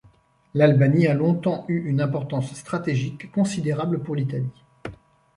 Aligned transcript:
L'Albanie 0.55 1.05
a 1.05 1.13
longtemps 1.13 1.63
eu 1.67 1.87
une 1.87 2.01
importance 2.01 2.55
stratégique 2.55 3.31
considérable 3.31 4.01
pour 4.01 4.15
l'Italie. 4.15 4.63